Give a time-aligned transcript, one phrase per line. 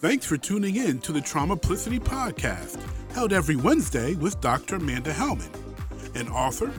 [0.00, 2.80] Thanks for tuning in to the Traumaplicity podcast,
[3.12, 4.76] held every Wednesday with Dr.
[4.76, 5.50] Amanda Helman,
[6.14, 6.72] an author,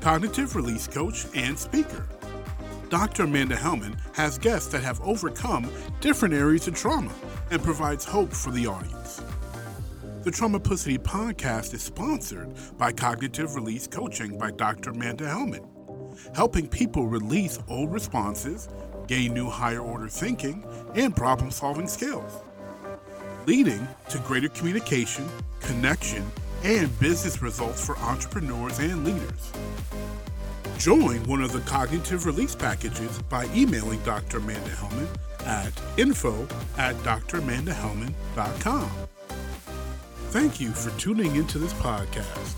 [0.00, 2.06] cognitive release coach, and speaker.
[2.88, 3.24] Dr.
[3.24, 5.70] Amanda Helman has guests that have overcome
[6.00, 7.12] different areas of trauma
[7.50, 9.22] and provides hope for the audience.
[10.22, 14.90] The Traumaplicity podcast is sponsored by Cognitive Release Coaching by Dr.
[14.90, 15.64] Amanda Helman,
[16.34, 18.68] helping people release old responses,
[19.06, 20.64] gain new higher order thinking,
[20.96, 22.42] and problem solving skills,
[23.46, 25.28] leading to greater communication,
[25.60, 26.24] connection,
[26.64, 29.52] and business results for entrepreneurs and leaders.
[30.78, 34.38] Join one of the cognitive release packages by emailing Dr.
[34.38, 35.08] Amanda Helman
[35.46, 36.46] at info
[36.76, 38.90] at dramandaHelman.com.
[40.30, 42.54] Thank you for tuning into this podcast.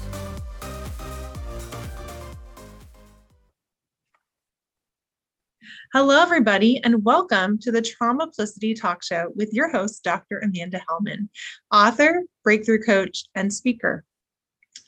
[5.94, 10.38] Hello, everybody, and welcome to the Traumaplicity Talk Show with your host, Dr.
[10.38, 11.30] Amanda Helman,
[11.72, 14.04] author, breakthrough coach, and speaker.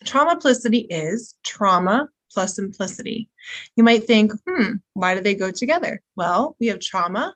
[0.04, 3.30] Traumaplicity is trauma plus simplicity.
[3.76, 6.02] You might think, hmm, why do they go together?
[6.16, 7.34] Well, we have trauma,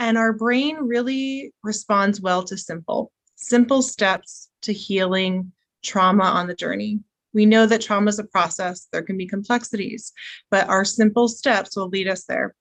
[0.00, 5.52] and our brain really responds well to simple, simple steps to healing
[5.84, 7.00] trauma on the journey.
[7.34, 10.12] We know that trauma is a process, there can be complexities,
[10.50, 12.54] but our simple steps will lead us there.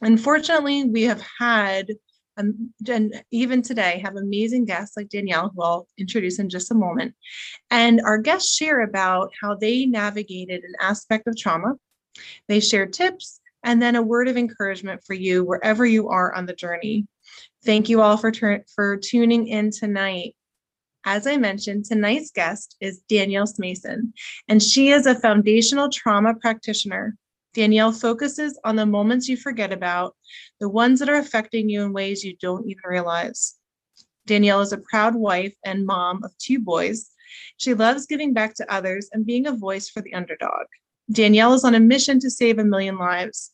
[0.00, 1.92] Unfortunately, we have had
[2.38, 6.74] um, and even today have amazing guests like Danielle, who I'll introduce in just a
[6.74, 7.14] moment.
[7.70, 11.74] And our guests share about how they navigated an aspect of trauma.
[12.48, 16.46] They share tips and then a word of encouragement for you wherever you are on
[16.46, 17.06] the journey.
[17.66, 18.32] Thank you all for,
[18.74, 20.34] for tuning in tonight.
[21.04, 24.12] As I mentioned, tonight's guest is Danielle Smason,
[24.48, 27.16] and she is a foundational trauma practitioner
[27.56, 30.14] Danielle focuses on the moments you forget about,
[30.60, 33.54] the ones that are affecting you in ways you don't even realize.
[34.26, 37.08] Danielle is a proud wife and mom of two boys.
[37.56, 40.66] She loves giving back to others and being a voice for the underdog.
[41.10, 43.52] Danielle is on a mission to save a million lives.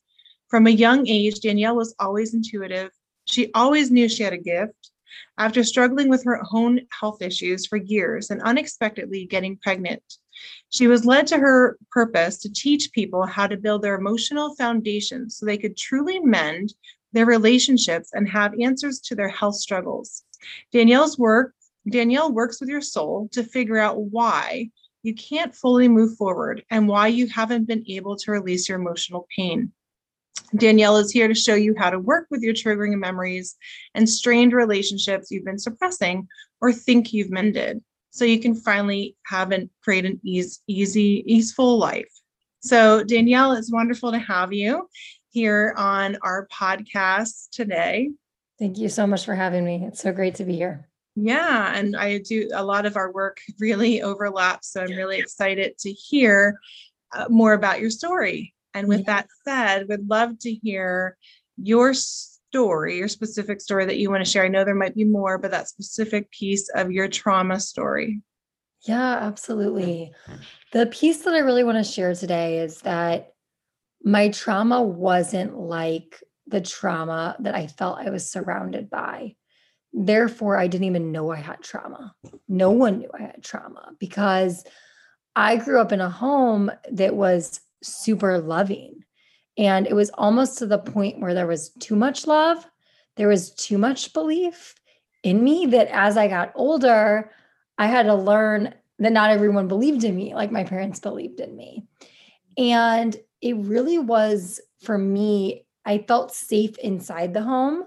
[0.53, 2.91] From a young age, Danielle was always intuitive.
[3.25, 4.91] She always knew she had a gift.
[5.39, 10.03] After struggling with her own health issues for years and unexpectedly getting pregnant,
[10.69, 15.31] she was led to her purpose to teach people how to build their emotional foundation
[15.31, 16.75] so they could truly mend
[17.15, 20.23] their relationships and have answers to their health struggles.
[20.71, 21.55] Danielle's work,
[21.89, 24.69] Danielle works with your soul to figure out why
[25.03, 29.27] you can't fully move forward and why you haven't been able to release your emotional
[29.35, 29.73] pain.
[30.57, 33.57] Danielle is here to show you how to work with your triggering memories
[33.95, 36.29] and strained relationships you've been suppressing
[36.61, 41.79] or think you've mended so you can finally have and create an ease, easy, easeful
[41.79, 42.11] life.
[42.61, 44.89] So, Danielle, it's wonderful to have you
[45.31, 48.11] here on our podcast today.
[48.59, 49.85] Thank you so much for having me.
[49.87, 50.89] It's so great to be here.
[51.17, 54.69] Yeah, and I do a lot of our work really overlaps.
[54.73, 56.59] So, I'm really excited to hear
[57.13, 58.52] uh, more about your story.
[58.75, 59.07] And with yeah.
[59.07, 61.17] that said, would love to hear
[61.57, 64.45] your story, your specific story that you want to share?
[64.45, 68.21] I know there might be more, but that specific piece of your trauma story.
[68.87, 70.13] Yeah, absolutely.
[70.73, 73.33] The piece that I really want to share today is that
[74.03, 79.37] my trauma wasn't like the trauma that I felt I was surrounded by.
[79.93, 82.15] Therefore, I didn't even know I had trauma.
[82.49, 84.65] No one knew I had trauma because
[85.37, 89.05] I grew up in a home that was super loving.
[89.59, 92.67] And it was almost to the point where there was too much love,
[93.17, 94.75] there was too much belief
[95.23, 97.31] in me that as I got older,
[97.79, 101.57] I had to learn that not everyone believed in me like my parents believed in
[101.57, 101.85] me.
[102.57, 107.85] And it really was for me, I felt safe inside the home.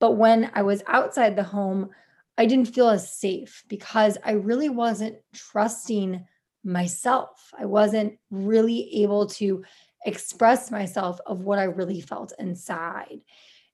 [0.00, 1.90] But when I was outside the home,
[2.36, 6.26] I didn't feel as safe because I really wasn't trusting
[6.64, 7.52] myself.
[7.58, 9.62] I wasn't really able to
[10.06, 13.20] express myself of what I really felt inside.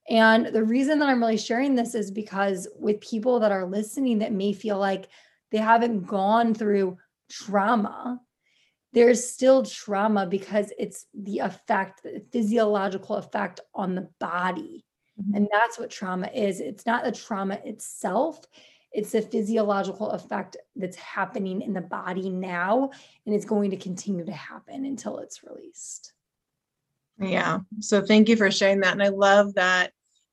[0.09, 4.19] And the reason that I'm really sharing this is because with people that are listening
[4.19, 5.09] that may feel like
[5.53, 6.99] they haven't gone through
[7.31, 8.21] trauma,
[8.93, 14.85] there's still trauma because it's the effect, the physiological effect on the body.
[15.21, 15.37] Mm-hmm.
[15.37, 16.61] And that's what trauma is.
[16.61, 18.41] It's not the trauma itself,
[18.93, 22.91] it's the physiological effect that's happening in the body now.
[23.25, 26.13] And it's going to continue to happen until it's released.
[27.19, 27.61] Yeah.
[27.81, 28.93] So thank you for sharing that.
[28.93, 29.93] And I love that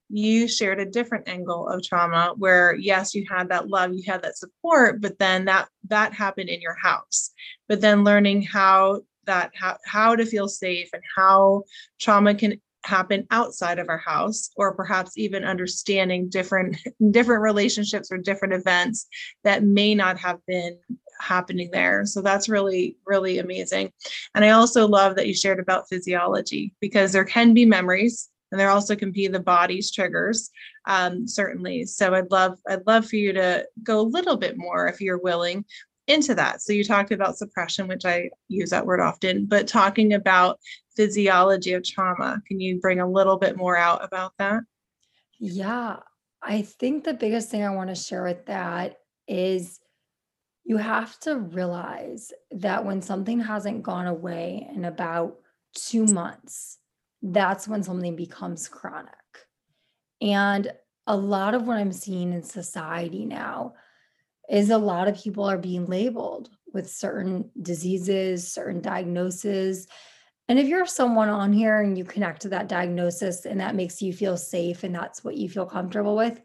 [0.09, 4.21] you shared a different angle of trauma where yes you had that love you had
[4.21, 7.31] that support but then that that happened in your house
[7.67, 11.61] but then learning how that how, how to feel safe and how
[11.99, 16.77] trauma can happen outside of our house or perhaps even understanding different
[17.11, 19.07] different relationships or different events
[19.43, 20.77] that may not have been
[21.19, 22.05] happening there.
[22.05, 23.91] So that's really really amazing.
[24.33, 28.59] And i also love that you shared about physiology because there can be memories and
[28.59, 30.49] there also can be the body's triggers
[30.87, 31.85] um, certainly.
[31.85, 35.19] So i'd love i'd love for you to go a little bit more if you're
[35.19, 35.65] willing
[36.07, 36.61] into that.
[36.61, 40.57] So you talked about suppression which i use that word often but talking about
[40.97, 44.61] physiology of trauma can you bring a little bit more out about that
[45.39, 45.97] yeah
[46.41, 48.97] i think the biggest thing i want to share with that
[49.27, 49.79] is
[50.65, 55.37] you have to realize that when something hasn't gone away in about
[55.73, 56.79] two months
[57.21, 59.13] that's when something becomes chronic.
[60.21, 60.71] And
[61.05, 63.73] a lot of what I'm seeing in society now
[64.49, 69.87] is a lot of people are being labeled with certain diseases, certain diagnoses.
[70.49, 74.01] And if you're someone on here and you connect to that diagnosis and that makes
[74.01, 76.39] you feel safe and that's what you feel comfortable with,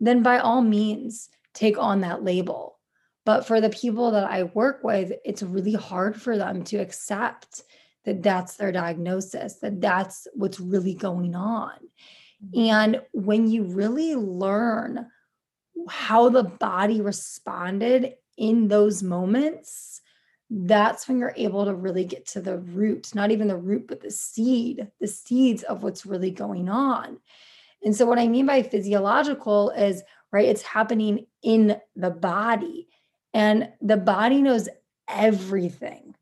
[0.00, 2.78] then by all means, take on that label.
[3.24, 7.62] But for the people that I work with, it's really hard for them to accept
[8.04, 11.72] that that's their diagnosis, that that's what's really going on.
[12.44, 12.60] Mm-hmm.
[12.60, 15.06] And when you really learn
[15.88, 20.02] how the body responded in those moments,
[20.50, 24.00] that's when you're able to really get to the root, not even the root, but
[24.00, 27.18] the seed, the seeds of what's really going on.
[27.84, 30.02] And so, what I mean by physiological is,
[30.32, 32.88] right, it's happening in the body,
[33.32, 34.68] and the body knows
[35.08, 36.14] everything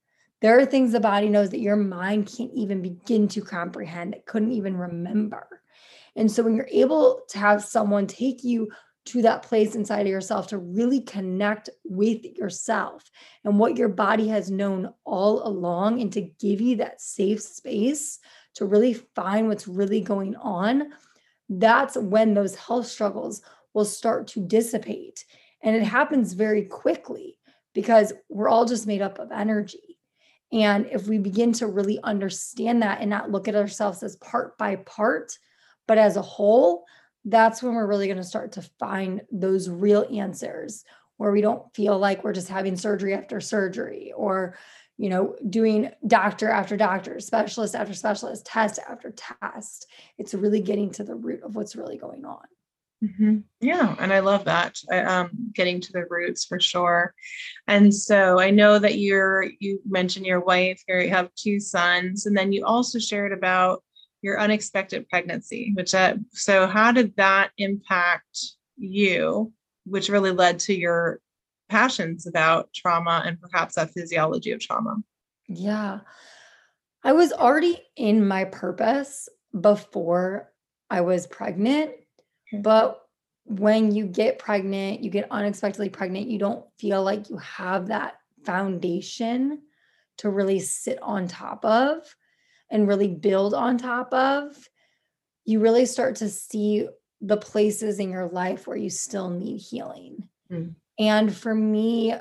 [0.42, 4.26] there are things the body knows that your mind can't even begin to comprehend, it
[4.26, 5.46] couldn't even remember.
[6.16, 8.68] And so when you're able to have someone take you
[9.04, 13.02] to that place inside of yourself to really connect with yourself
[13.44, 18.20] and what your body has known all along, and to give you that safe space
[18.54, 20.92] to really find what's really going on,
[21.48, 23.42] that's when those health struggles
[23.74, 25.24] will start to dissipate.
[25.62, 27.38] And it happens very quickly
[27.74, 29.98] because we're all just made up of energy.
[30.52, 34.58] And if we begin to really understand that and not look at ourselves as part
[34.58, 35.38] by part,
[35.88, 36.84] but as a whole,
[37.24, 40.84] that's when we're really going to start to find those real answers
[41.16, 44.56] where we don't feel like we're just having surgery after surgery or
[44.98, 49.86] you know doing doctor after doctor specialist after specialist test after test
[50.18, 52.44] it's really getting to the root of what's really going on
[53.02, 53.38] Mm-hmm.
[53.60, 54.78] Yeah, and I love that.
[54.90, 57.14] I, um, getting to the roots for sure.
[57.66, 60.80] And so I know that you're you mentioned your wife.
[60.86, 63.82] You have two sons, and then you also shared about
[64.22, 65.72] your unexpected pregnancy.
[65.74, 68.38] Which uh, so how did that impact
[68.76, 69.52] you?
[69.84, 71.20] Which really led to your
[71.68, 74.96] passions about trauma and perhaps that physiology of trauma.
[75.48, 76.00] Yeah,
[77.02, 79.28] I was already in my purpose
[79.60, 80.50] before
[80.88, 81.92] I was pregnant
[82.52, 83.00] but
[83.44, 88.14] when you get pregnant, you get unexpectedly pregnant, you don't feel like you have that
[88.44, 89.62] foundation
[90.18, 92.14] to really sit on top of
[92.72, 94.56] and really build on top of.
[95.44, 96.88] You really start to see
[97.20, 100.28] the places in your life where you still need healing.
[100.50, 100.74] Mm.
[100.98, 102.14] And for me,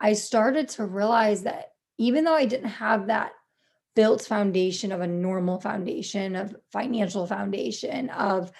[0.00, 3.32] I started to realize that even though I didn't have that
[3.94, 8.50] built foundation of a normal foundation, of financial foundation, of,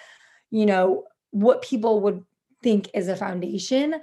[0.51, 2.23] you know, what people would
[2.61, 3.95] think is a foundation.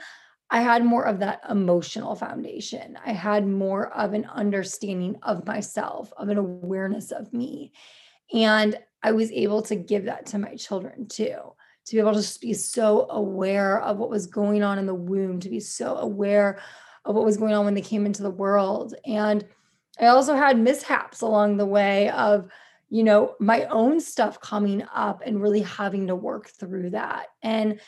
[0.51, 2.99] I had more of that emotional foundation.
[3.05, 7.73] I had more of an understanding of myself, of an awareness of me.
[8.33, 11.37] And I was able to give that to my children too,
[11.87, 14.95] to be able to just be so aware of what was going on in the
[14.95, 16.61] womb, to be so aware
[17.05, 18.95] of what was going on when they came into the world.
[19.05, 19.47] And
[20.01, 22.49] I also had mishaps along the way of,
[22.89, 27.27] you know, my own stuff coming up and really having to work through that.
[27.43, 27.81] And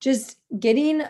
[0.00, 1.02] just getting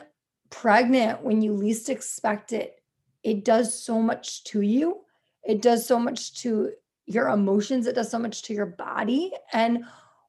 [0.50, 2.80] pregnant when you least expect it,
[3.22, 5.00] it does so much to you.
[5.44, 6.72] It does so much to
[7.06, 9.32] your emotions, it does so much to your body.
[9.52, 9.84] And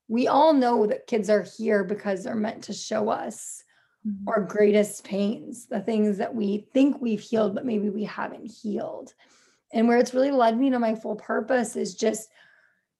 [0.07, 3.63] we all know that kids are here because they're meant to show us
[4.07, 4.27] mm-hmm.
[4.29, 9.13] our greatest pains, the things that we think we've healed, but maybe we haven't healed.
[9.73, 12.29] And where it's really led me to my full purpose is just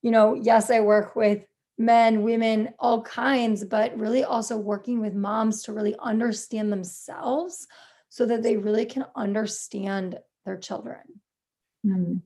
[0.01, 1.43] you know, yes, I work with
[1.79, 7.67] men, women, all kinds, but really also working with moms to really understand themselves
[8.09, 10.99] so that they really can understand their children.
[11.85, 12.21] Mm.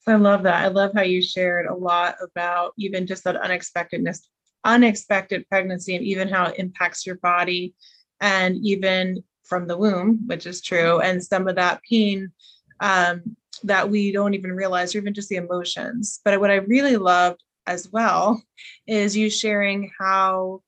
[0.00, 0.64] So I love that.
[0.64, 4.28] I love how you shared a lot about even just that unexpectedness
[4.64, 7.74] unexpected pregnancy and even how it impacts your body
[8.20, 12.30] and even from the womb, which is true, and some of that pain
[12.80, 16.20] um, that we don't even realize, or even just the emotions.
[16.24, 18.42] But what I really loved as well
[18.86, 20.62] is you sharing how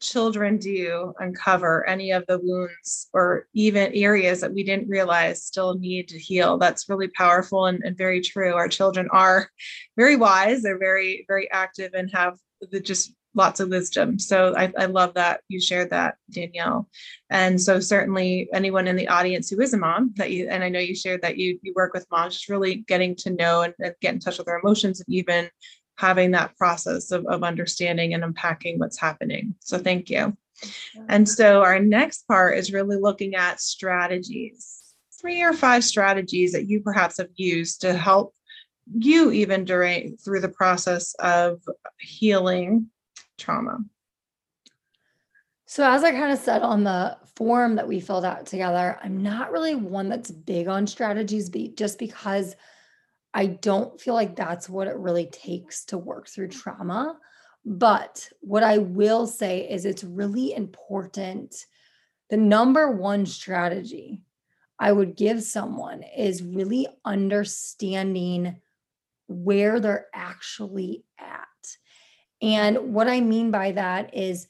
[0.00, 5.74] children do uncover any of the wounds or even areas that we didn't realize still
[5.78, 6.58] need to heal.
[6.58, 8.52] That's really powerful and, and very true.
[8.52, 9.48] Our children are
[9.96, 12.36] very wise, they're very, very active and have
[12.70, 14.18] the just lots of wisdom.
[14.18, 16.88] So I, I love that you shared that, Danielle.
[17.30, 20.68] And so certainly anyone in the audience who is a mom that you, and I
[20.68, 23.74] know you shared that you, you work with moms, just really getting to know and,
[23.80, 25.48] and get in touch with their emotions and even
[25.96, 29.54] having that process of, of understanding and unpacking what's happening.
[29.60, 30.36] So thank you.
[31.08, 36.68] And so our next part is really looking at strategies, three or five strategies that
[36.68, 38.34] you perhaps have used to help
[38.92, 41.60] you even during through the process of
[41.98, 42.90] healing
[43.38, 43.78] trauma.
[45.66, 49.22] So, as I kind of said on the form that we filled out together, I'm
[49.22, 52.54] not really one that's big on strategies, but just because
[53.34, 57.18] I don't feel like that's what it really takes to work through trauma.
[57.66, 61.66] But what I will say is it's really important.
[62.30, 64.22] The number one strategy
[64.78, 68.60] I would give someone is really understanding
[69.28, 71.38] where they're actually at.
[72.42, 74.48] And what I mean by that is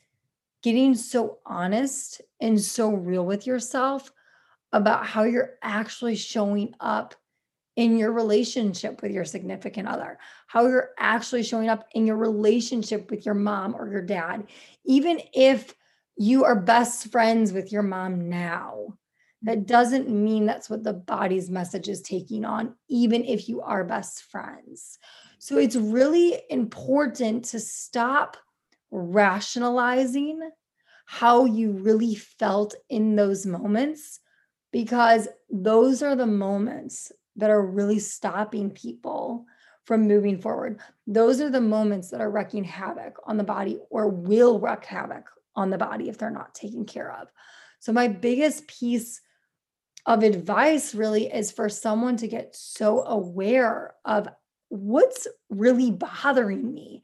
[0.63, 4.11] getting so honest and so real with yourself
[4.73, 7.15] about how you're actually showing up
[7.77, 13.11] in your relationship with your significant other, how you're actually showing up in your relationship
[13.11, 14.47] with your mom or your dad,
[14.85, 15.75] even if
[16.17, 18.97] you are best friends with your mom now.
[19.43, 19.67] That mm-hmm.
[19.67, 24.23] doesn't mean that's what the body's message is taking on, even if you are best
[24.25, 24.99] friends.
[25.39, 28.37] So it's really important to stop
[28.91, 30.49] rationalizing
[31.07, 34.21] how you really felt in those moments
[34.73, 39.47] because those are the moments that are really stopping people
[39.85, 40.81] from moving forward.
[41.07, 45.29] Those are the moments that are wreaking havoc on the body or will wreak havoc
[45.57, 47.29] on the body if they're not taken care of.
[47.81, 49.21] So, my biggest piece
[50.07, 54.29] of advice really is for someone to get so aware of
[54.69, 57.03] what's really bothering me?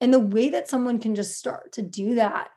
[0.00, 2.48] And the way that someone can just start to do that,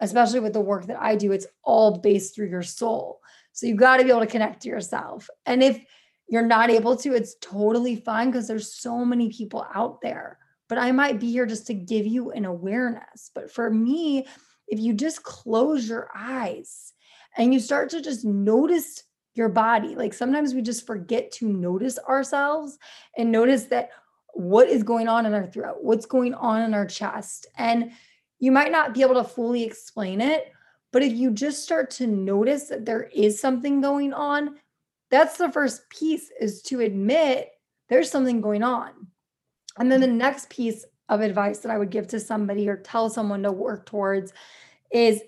[0.00, 3.20] especially with the work that I do, it's all based through your soul.
[3.52, 5.30] So you got to be able to connect to yourself.
[5.44, 5.80] And if
[6.28, 10.38] you're not able to, it's totally fine because there's so many people out there.
[10.68, 13.30] But I might be here just to give you an awareness.
[13.34, 14.26] But for me,
[14.66, 16.92] if you just close your eyes
[17.36, 19.04] and you start to just notice
[19.34, 22.78] your body, like sometimes we just forget to notice ourselves
[23.16, 23.90] and notice that
[24.32, 27.46] what is going on in our throat, what's going on in our chest.
[27.56, 27.92] And
[28.38, 30.52] you might not be able to fully explain it,
[30.92, 34.56] but if you just start to notice that there is something going on,
[35.10, 37.50] that's the first piece is to admit
[37.88, 38.90] there's something going on.
[39.78, 43.08] And then the next piece of advice that I would give to somebody or tell
[43.08, 44.32] someone to work towards
[44.90, 45.22] is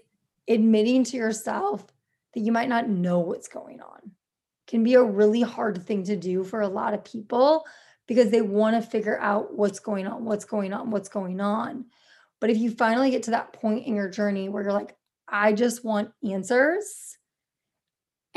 [0.48, 1.86] admitting to yourself
[2.34, 4.12] that you might not know what's going on.
[4.66, 7.64] Can be a really hard thing to do for a lot of people
[8.06, 11.84] because they want to figure out what's going on, what's going on, what's going on.
[12.40, 14.96] But if you finally get to that point in your journey where you're like,
[15.28, 17.17] I just want answers,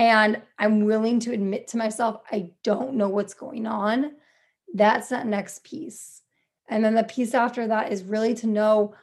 [0.01, 4.13] and I'm willing to admit to myself, I don't know what's going on,
[4.74, 6.24] that's that next piece.
[6.67, 8.96] And then the piece after that is really to know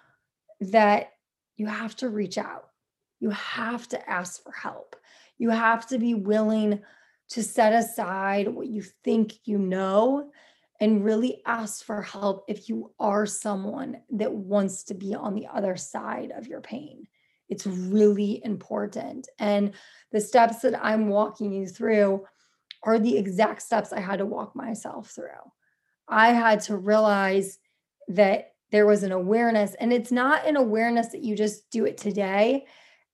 [0.61, 1.13] that
[1.57, 2.71] you have to reach out,
[3.21, 4.97] you have to ask for help,
[5.39, 6.81] you have to be willing
[7.29, 10.33] to set aside what you think you know
[10.81, 15.47] and really ask for help if you are someone that wants to be on the
[15.47, 17.07] other side of your pain.
[17.49, 19.29] It's really important.
[19.39, 19.73] And
[20.13, 22.25] the steps that I'm walking you through
[22.83, 25.53] are the exact steps I had to walk myself through.
[26.09, 27.59] I had to realize
[28.09, 31.97] that there was an awareness, and it's not an awareness that you just do it
[31.97, 32.67] today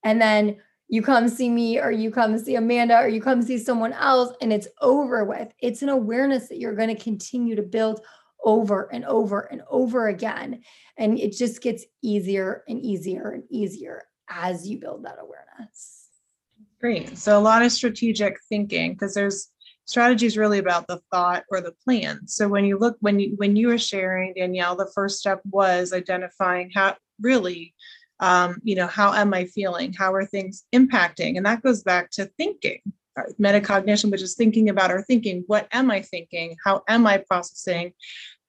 [0.04, 3.58] and then you come see me or you come see Amanda or you come see
[3.58, 5.52] someone else and it's over with.
[5.60, 8.02] It's an awareness that you're going to continue to build
[8.44, 10.62] over and over and over again.
[10.98, 16.08] And it just gets easier and easier and easier as you build that awareness.
[16.80, 17.16] Great.
[17.16, 19.50] So a lot of strategic thinking because there's
[19.86, 22.26] strategy is really about the thought or the plan.
[22.26, 25.92] So when you look when you when you were sharing Danielle, the first step was
[25.92, 27.74] identifying how really
[28.20, 29.92] um, you know, how am I feeling?
[29.92, 31.36] How are things impacting?
[31.36, 32.80] And that goes back to thinking,
[33.40, 35.44] metacognition, which is thinking about our thinking.
[35.46, 36.56] What am I thinking?
[36.64, 37.92] How am I processing?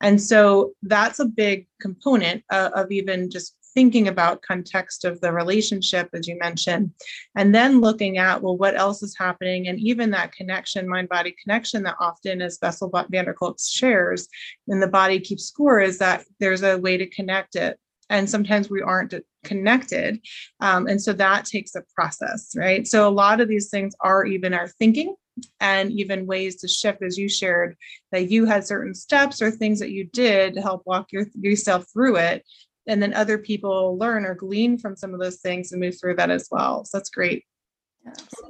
[0.02, 6.10] And so that's a big component of even just thinking about context of the relationship,
[6.14, 6.92] as you mentioned,
[7.36, 9.68] and then looking at, well, what else is happening?
[9.68, 14.28] And even that connection, mind body connection that often, as Bessel van der Kolk shares,
[14.68, 17.78] in the body keeps score, is that there's a way to connect it.
[18.10, 19.16] And sometimes we aren't
[19.46, 20.20] connected
[20.60, 22.86] um, and so that takes a process right?
[22.86, 25.16] So a lot of these things are even our thinking
[25.60, 27.76] and even ways to shift as you shared
[28.12, 31.86] that you had certain steps or things that you did to help walk your, yourself
[31.92, 32.44] through it
[32.88, 36.16] and then other people learn or glean from some of those things and move through
[36.16, 37.44] that as well so that's great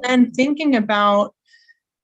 [0.03, 1.33] and thinking about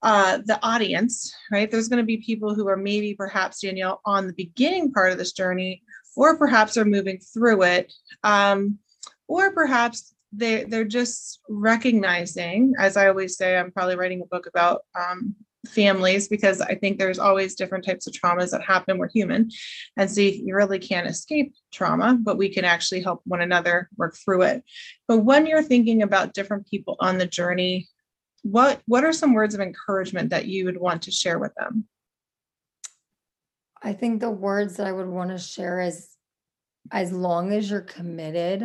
[0.03, 1.69] uh, the audience, right?
[1.69, 5.17] There's going to be people who are maybe perhaps Danielle on the beginning part of
[5.17, 5.83] this journey
[6.15, 8.79] or perhaps are moving through it, um,
[9.27, 12.73] or perhaps they they're just recognizing.
[12.79, 15.35] As I always say, I'm probably writing a book about um,
[15.67, 18.97] families because I think there's always different types of traumas that happen.
[18.97, 19.49] We're human,
[19.97, 24.15] and so you really can't escape trauma, but we can actually help one another work
[24.15, 24.63] through it.
[25.07, 27.87] But when you're thinking about different people on the journey,
[28.43, 31.87] what what are some words of encouragement that you would want to share with them?
[33.81, 36.07] I think the words that I would want to share is
[36.91, 38.61] as long as you're committed,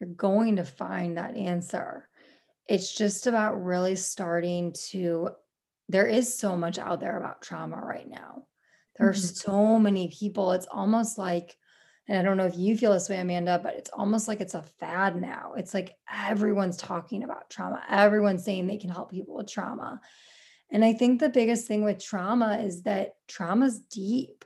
[0.00, 2.08] you're going to find that answer.
[2.68, 5.30] It's just about really starting to,
[5.88, 8.44] there is so much out there about trauma right now.
[8.96, 9.50] There are mm-hmm.
[9.50, 10.52] so many people.
[10.52, 11.56] It's almost like,
[12.08, 14.54] and I don't know if you feel this way, Amanda, but it's almost like it's
[14.54, 15.52] a fad now.
[15.56, 20.00] It's like everyone's talking about trauma, everyone's saying they can help people with trauma.
[20.70, 24.44] And I think the biggest thing with trauma is that trauma's deep.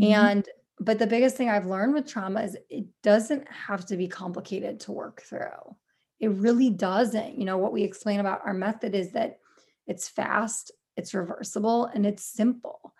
[0.00, 0.12] Mm-hmm.
[0.12, 4.08] And but the biggest thing I've learned with trauma is it doesn't have to be
[4.08, 5.74] complicated to work through.
[6.20, 7.38] It really doesn't.
[7.38, 9.38] You know, what we explain about our method is that
[9.86, 12.94] it's fast, it's reversible, and it's simple.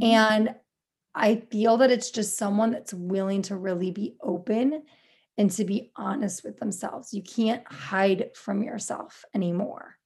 [0.00, 0.14] Mm-hmm.
[0.14, 0.54] And
[1.14, 4.82] I feel that it's just someone that's willing to really be open
[5.36, 7.12] and to be honest with themselves.
[7.12, 9.96] You can't hide from yourself anymore.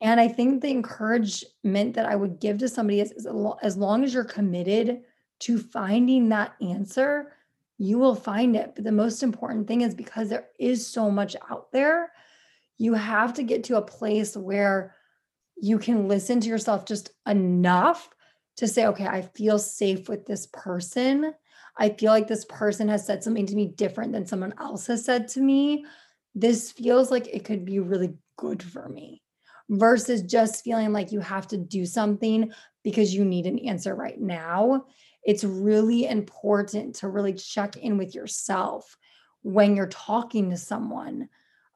[0.00, 3.26] And I think the encouragement that I would give to somebody is, is
[3.62, 5.02] as long as you're committed
[5.40, 7.32] to finding that answer,
[7.78, 8.72] you will find it.
[8.74, 12.12] But the most important thing is because there is so much out there,
[12.76, 14.94] you have to get to a place where
[15.56, 18.08] you can listen to yourself just enough
[18.56, 21.34] to say, okay, I feel safe with this person.
[21.76, 25.04] I feel like this person has said something to me different than someone else has
[25.04, 25.84] said to me.
[26.34, 29.22] This feels like it could be really good for me
[29.68, 34.20] versus just feeling like you have to do something because you need an answer right
[34.20, 34.84] now
[35.24, 38.96] it's really important to really check in with yourself
[39.42, 41.28] when you're talking to someone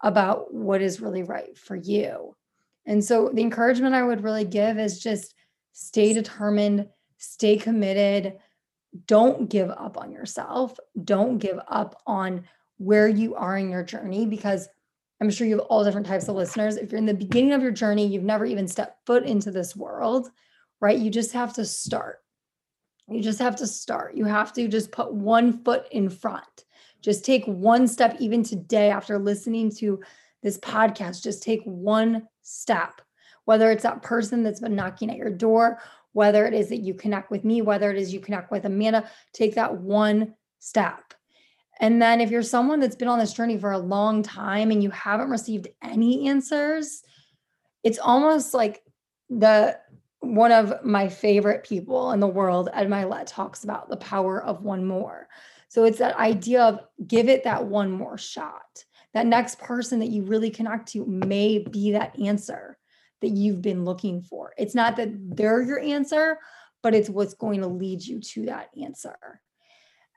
[0.03, 2.37] about what is really right for you.
[2.89, 5.35] And so the encouragement I would really give is just
[5.73, 8.39] stay determined, stay committed,
[9.07, 12.45] don't give up on yourself, don't give up on
[12.79, 14.69] where you are in your journey because
[15.21, 16.77] I'm sure you have all different types of listeners.
[16.77, 19.77] If you're in the beginning of your journey, you've never even stepped foot into this
[19.77, 20.31] world,
[20.81, 20.99] right?
[20.99, 22.21] You just have to start.
[23.07, 24.17] You just have to start.
[24.17, 26.65] You have to just put one foot in front.
[27.03, 30.01] Just take one step, even today, after listening to
[30.43, 33.01] this podcast, just take one step.
[33.45, 35.81] Whether it's that person that's been knocking at your door,
[36.13, 39.09] whether it is that you connect with me, whether it is you connect with Amanda,
[39.33, 41.15] take that one step.
[41.81, 44.83] And then if you're someone that's been on this journey for a long time and
[44.83, 47.03] you haven't received any answers,
[47.85, 48.83] it's almost like
[49.31, 49.79] the
[50.21, 54.63] one of my favorite people in the world, Ed Mylett, talks about the power of
[54.63, 55.29] one more.
[55.69, 58.85] So it's that idea of give it that one more shot.
[59.15, 62.79] That next person that you really connect to may be that answer
[63.21, 64.53] that you've been looking for.
[64.59, 66.39] It's not that they're your answer,
[66.83, 69.41] but it's what's going to lead you to that answer.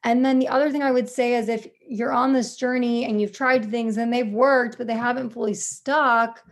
[0.04, 3.22] And then the other thing I would say is if you're on this journey and
[3.22, 6.44] you've tried things and they've worked, but they haven't fully stuck,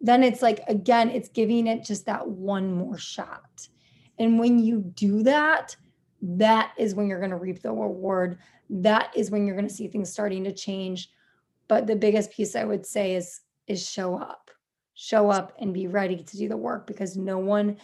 [0.00, 3.68] then it's like again it's giving it just that one more shot
[4.18, 5.76] and when you do that
[6.22, 9.74] that is when you're going to reap the reward that is when you're going to
[9.74, 11.10] see things starting to change
[11.68, 14.50] but the biggest piece i would say is is show up
[14.94, 17.76] show up and be ready to do the work because no one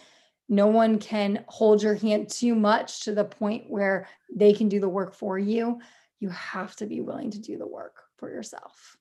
[0.49, 4.79] no one can hold your hand too much to the point where they can do
[4.79, 5.79] the work for you
[6.19, 8.97] you have to be willing to do the work for yourself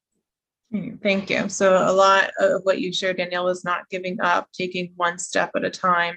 [0.73, 1.49] Mm, thank you.
[1.49, 5.51] So a lot of what you shared, Danielle, is not giving up, taking one step
[5.55, 6.17] at a time,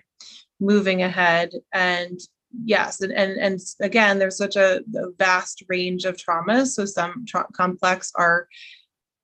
[0.60, 1.50] moving ahead.
[1.74, 2.20] And
[2.64, 6.68] yes, and and, and again, there's such a, a vast range of traumas.
[6.68, 8.48] So some tra- complex are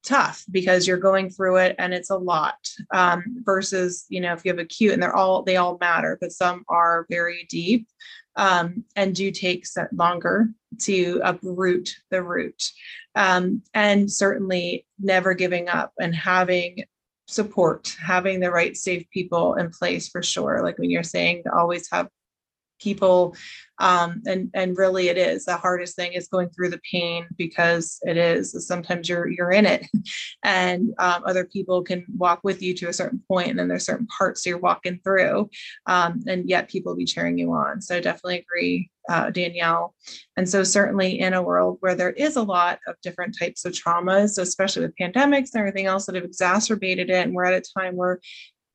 [0.03, 2.57] tough because you're going through it and it's a lot
[2.91, 6.31] um, versus you know if you have acute and they're all they all matter but
[6.31, 7.87] some are very deep
[8.35, 12.71] um, and do take longer to uproot the root.
[13.15, 16.85] Um, and certainly never giving up and having
[17.27, 20.61] support, having the right safe people in place for sure.
[20.63, 22.07] Like when you're saying always have
[22.81, 23.35] people
[23.81, 27.99] um, and and really it is the hardest thing is going through the pain because
[28.03, 29.87] it is sometimes you're you're in it.
[30.43, 33.85] And um, other people can walk with you to a certain point and then there's
[33.85, 35.49] certain parts you're walking through
[35.85, 37.79] um, and yet people be cheering you on.
[37.79, 39.93] So definitely agree uh, danielle.
[40.37, 43.73] And so certainly in a world where there is a lot of different types of
[43.73, 47.79] traumas especially with pandemics and everything else that have exacerbated it and we're at a
[47.79, 48.19] time where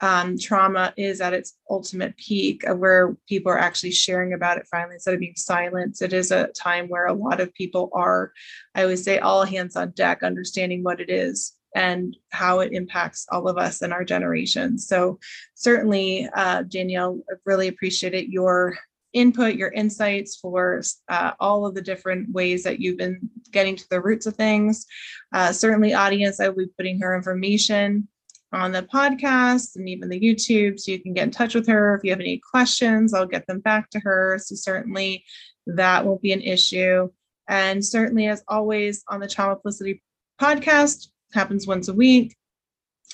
[0.00, 4.66] um, trauma is at its ultimate peak of where people are actually sharing about it
[4.70, 6.02] finally instead of being silent.
[6.02, 8.32] It is a time where a lot of people are,
[8.74, 13.26] I always say, all hands on deck, understanding what it is and how it impacts
[13.30, 14.78] all of us and our generation.
[14.78, 15.18] So,
[15.54, 18.78] certainly, uh, Danielle, I really appreciated your
[19.12, 23.88] input, your insights for uh, all of the different ways that you've been getting to
[23.88, 24.86] the roots of things.
[25.32, 28.08] Uh, certainly, audience, I will be putting her information
[28.52, 30.78] on the podcast and even the YouTube.
[30.78, 31.96] So you can get in touch with her.
[31.96, 34.38] If you have any questions, I'll get them back to her.
[34.42, 35.24] So certainly
[35.66, 37.08] that won't be an issue.
[37.48, 40.00] And certainly, as always, on the Traumaplicity
[40.40, 42.36] podcast, happens once a week.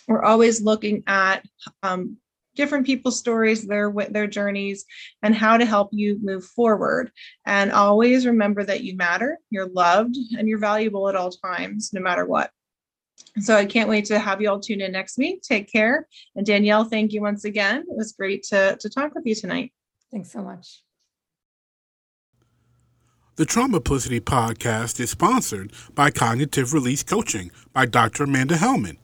[0.09, 1.45] We're always looking at
[1.83, 2.17] um,
[2.55, 4.85] different people's stories, their their journeys,
[5.23, 7.11] and how to help you move forward.
[7.47, 12.01] And always remember that you matter, you're loved, and you're valuable at all times, no
[12.01, 12.51] matter what.
[13.41, 15.43] So I can't wait to have you all tune in next week.
[15.43, 16.07] Take care.
[16.37, 17.81] And Danielle, thank you once again.
[17.89, 19.73] It was great to, to talk with you tonight.
[20.11, 20.83] Thanks so much.
[23.37, 28.25] The Traumaplicity podcast is sponsored by Cognitive Release Coaching by Dr.
[28.25, 28.99] Amanda Helman,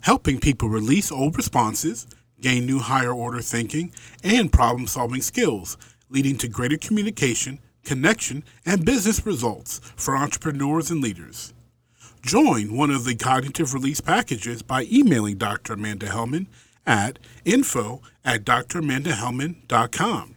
[0.00, 2.06] helping people release old responses,
[2.42, 3.90] gain new higher order thinking,
[4.22, 5.78] and problem solving skills,
[6.10, 11.54] leading to greater communication, connection, and business results for entrepreneurs and leaders.
[12.22, 15.72] Join one of the cognitive release packages by emailing Dr.
[15.72, 16.46] Amanda Helman
[16.86, 20.36] at info at dramandahelman.com.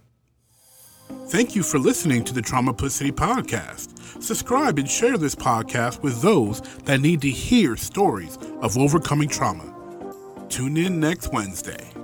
[1.28, 4.22] Thank you for listening to the Traumaplicity Podcast.
[4.22, 9.72] Subscribe and share this podcast with those that need to hear stories of overcoming trauma.
[10.50, 11.95] Tune in next Wednesday.